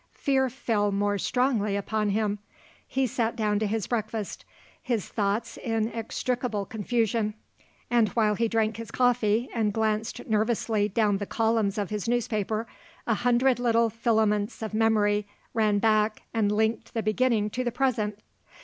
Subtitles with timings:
[0.15, 2.39] Fear fell more strongly upon him.
[2.87, 4.43] He sat down to his breakfast,
[4.81, 7.35] his thoughts in inextricable confusion.
[7.91, 12.65] And while he drank his coffee and glanced nervously down the columns of his newspaper,
[13.05, 18.17] a hundred little filaments of memory ran back and linked the beginning to the present.